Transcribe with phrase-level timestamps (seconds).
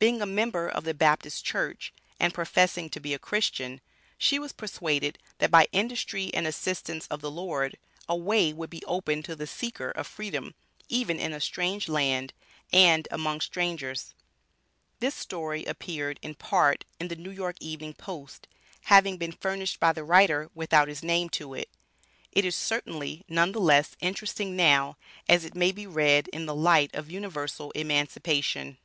[0.00, 3.80] Being a member of the Baptist Church, and professing to be a Christian,
[4.16, 7.76] she was persuaded that, by industry and assistance of the Lord,
[8.08, 10.54] a way would be opened to the seeker of Freedom
[10.88, 12.32] even in a strange land
[12.72, 14.14] and among strangers.
[15.00, 17.54] This story appeared in part in the N.Y.
[17.58, 18.46] Evening Post,
[18.82, 21.68] having been furnished by the writer, without his name to it.
[22.30, 24.96] It is certainly none the less interesting now,
[25.28, 28.78] as it may be read in the light of Universal Emancipation.